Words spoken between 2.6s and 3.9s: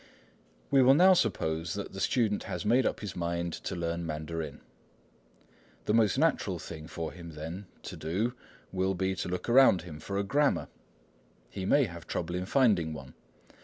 made up his mind to